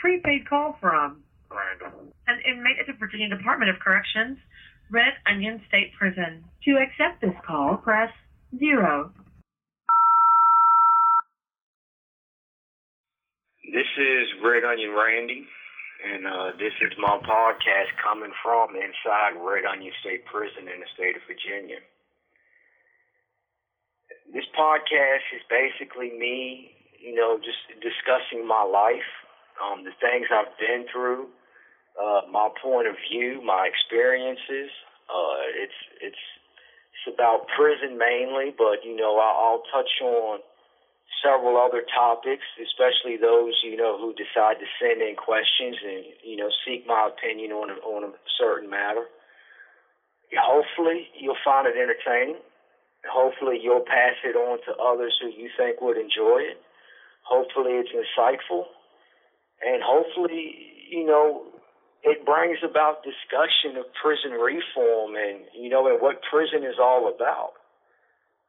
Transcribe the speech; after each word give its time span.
prepaid 0.00 0.48
call 0.48 0.76
from 0.80 1.22
Randall. 1.50 2.12
an 2.26 2.40
inmate 2.48 2.78
at 2.80 2.86
the 2.86 2.92
Virginia 2.98 3.28
Department 3.28 3.70
of 3.70 3.78
Corrections, 3.78 4.38
Red 4.90 5.14
Onion 5.26 5.60
State 5.68 5.92
Prison. 5.98 6.44
To 6.64 6.76
accept 6.76 7.20
this 7.20 7.36
call, 7.46 7.76
press 7.76 8.10
zero. 8.58 9.12
This 13.72 13.86
is 13.96 14.26
Red 14.42 14.64
Onion 14.64 14.96
Randy, 14.96 15.46
and 16.04 16.26
uh, 16.26 16.50
this 16.58 16.72
is 16.80 16.92
my 16.98 17.18
podcast 17.24 17.92
coming 18.02 18.32
from 18.42 18.74
inside 18.76 19.36
Red 19.36 19.64
Onion 19.64 19.92
State 20.00 20.24
Prison 20.26 20.68
in 20.68 20.80
the 20.80 20.88
state 20.96 21.16
of 21.16 21.22
Virginia. 21.28 21.78
This 24.32 24.46
podcast 24.56 25.26
is 25.34 25.42
basically 25.50 26.10
me, 26.16 26.72
you 27.00 27.14
know, 27.14 27.38
just 27.38 27.60
discussing 27.82 28.46
my 28.46 28.62
life, 28.62 29.08
um, 29.60 29.84
the 29.84 29.92
things 30.00 30.26
I've 30.32 30.54
been 30.58 30.86
through, 30.92 31.28
uh, 32.00 32.22
my 32.30 32.48
point 32.62 32.86
of 32.88 32.94
view, 33.10 33.42
my 33.44 33.68
experiences. 33.68 34.70
Uh, 35.10 35.42
it's 35.58 35.80
it's 36.00 36.24
it's 36.94 37.14
about 37.14 37.46
prison 37.56 37.98
mainly, 37.98 38.54
but 38.56 38.84
you 38.84 38.96
know, 38.96 39.18
I- 39.18 39.36
I'll 39.36 39.64
touch 39.72 39.90
on 40.02 40.40
several 41.22 41.56
other 41.56 41.84
topics, 41.86 42.44
especially 42.60 43.16
those 43.16 43.54
you 43.62 43.76
know 43.76 43.96
who 43.96 44.12
decide 44.12 44.58
to 44.60 44.68
send 44.80 45.00
in 45.00 45.16
questions 45.16 45.76
and 45.84 46.04
you 46.24 46.36
know 46.36 46.48
seek 46.64 46.86
my 46.86 47.08
opinion 47.08 47.52
on 47.52 47.70
a, 47.70 47.78
on 47.84 48.04
a 48.04 48.12
certain 48.38 48.68
matter. 48.68 49.06
Hopefully, 50.36 51.08
you'll 51.18 51.40
find 51.44 51.66
it 51.66 51.74
entertaining. 51.76 52.40
Hopefully, 53.08 53.58
you'll 53.62 53.86
pass 53.86 54.14
it 54.24 54.36
on 54.36 54.58
to 54.66 54.72
others 54.76 55.16
who 55.20 55.28
you 55.28 55.48
think 55.56 55.80
would 55.80 55.96
enjoy 55.96 56.44
it. 56.44 56.60
Hopefully, 57.24 57.80
it's 57.80 57.90
insightful, 57.90 58.64
and 59.64 59.82
hopefully, 59.82 60.54
you 60.90 61.04
know, 61.04 61.44
it 62.02 62.24
brings 62.24 62.58
about 62.64 63.04
discussion 63.04 63.76
of 63.76 63.84
prison 64.00 64.32
reform 64.32 65.16
and 65.16 65.44
you 65.54 65.68
know 65.68 65.86
and 65.86 66.00
what 66.00 66.20
prison 66.30 66.64
is 66.64 66.76
all 66.80 67.12
about. 67.12 67.59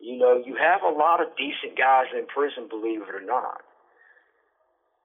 You 0.00 0.16
know, 0.16 0.42
you 0.44 0.56
have 0.56 0.82
a 0.82 0.96
lot 0.96 1.20
of 1.20 1.36
decent 1.36 1.76
guys 1.76 2.06
in 2.16 2.26
prison, 2.26 2.68
believe 2.68 3.02
it 3.02 3.14
or 3.14 3.24
not. 3.24 3.62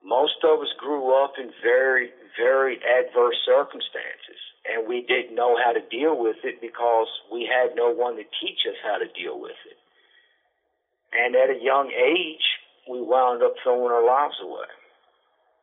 Most 0.03 0.44
of 0.44 0.59
us 0.59 0.73
grew 0.77 1.16
up 1.23 1.33
in 1.39 1.52
very, 1.63 2.11
very 2.38 2.77
adverse 2.83 3.38
circumstances, 3.45 4.41
and 4.67 4.88
we 4.88 5.02
didn't 5.02 5.33
know 5.33 5.58
how 5.58 5.72
to 5.72 5.81
deal 5.89 6.19
with 6.19 6.35
it 6.44 6.59
because 6.61 7.08
we 7.31 7.50
had 7.50 7.75
no 7.75 7.89
one 7.89 8.17
to 8.17 8.23
teach 8.41 8.67
us 8.67 8.75
how 8.83 8.97
to 8.97 9.08
deal 9.16 9.39
with 9.39 9.58
it. 9.66 9.77
And 11.13 11.35
at 11.35 11.50
a 11.50 11.59
young 11.59 11.89
age, 11.91 12.44
we 12.89 13.02
wound 13.02 13.41
up 13.44 13.53
throwing 13.63 13.91
our 13.91 14.05
lives 14.05 14.35
away. 14.44 14.67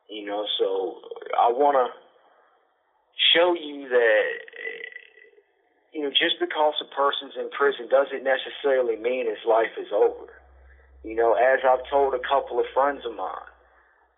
You 0.09 0.25
know, 0.25 0.45
so 0.59 0.97
I 1.37 1.51
want 1.51 1.77
to 1.77 1.87
show 3.33 3.53
you 3.53 3.87
that 3.89 4.50
just 6.15 6.39
because 6.39 6.75
a 6.81 6.89
person's 6.95 7.35
in 7.37 7.49
prison 7.51 7.87
doesn't 7.89 8.23
necessarily 8.23 8.95
mean 8.97 9.29
his 9.29 9.41
life 9.47 9.73
is 9.77 9.91
over. 9.93 10.31
You 11.03 11.15
know, 11.15 11.33
as 11.33 11.59
I've 11.65 11.85
told 11.89 12.13
a 12.13 12.21
couple 12.21 12.59
of 12.59 12.69
friends 12.73 13.01
of 13.05 13.15
mine, 13.15 13.49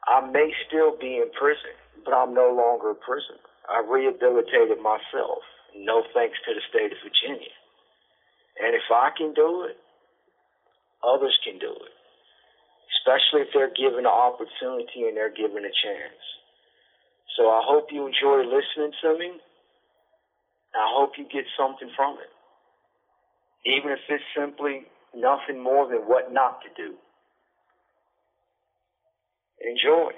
I 0.08 0.20
may 0.28 0.52
still 0.68 0.96
be 1.00 1.24
in 1.24 1.32
prison, 1.32 1.76
but 2.04 2.12
I'm 2.12 2.34
no 2.34 2.52
longer 2.52 2.92
a 2.92 3.00
prisoner. 3.00 3.40
I 3.72 3.80
rehabilitated 3.88 4.84
myself, 4.84 5.44
no 5.76 6.04
thanks 6.14 6.36
to 6.44 6.52
the 6.52 6.64
state 6.68 6.92
of 6.92 7.00
Virginia. 7.00 7.56
And 8.60 8.76
if 8.76 8.84
I 8.92 9.10
can 9.16 9.34
do 9.34 9.64
it, 9.64 9.80
others 11.04 11.38
can 11.44 11.60
do 11.60 11.72
it, 11.72 11.96
especially 13.00 13.48
if 13.48 13.56
they're 13.56 13.72
given 13.72 14.04
an 14.04 14.12
opportunity 14.12 15.08
and 15.08 15.16
they're 15.16 15.34
given 15.34 15.64
a 15.64 15.72
chance. 15.72 16.24
So 17.40 17.50
I 17.50 17.64
hope 17.64 17.90
you 17.92 18.06
enjoy 18.06 18.44
listening 18.46 18.94
to 19.02 19.18
me. 19.18 19.40
I 20.76 20.88
hope 20.94 21.12
you 21.18 21.26
get 21.26 21.46
something 21.58 21.90
from 21.96 22.18
it. 22.20 22.32
Even 23.70 23.92
if 23.92 24.00
it's 24.10 24.24
simply 24.38 24.86
nothing 25.16 25.62
more 25.64 25.88
than 25.88 26.00
what 26.02 26.34
not 26.34 26.60
to 26.64 26.70
do. 26.76 26.96
Enjoy. 29.62 30.12